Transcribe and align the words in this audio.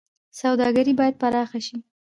سوداګري 0.39 0.93
باید 0.99 1.15
پراخه 1.21 1.59
شي 1.67 1.77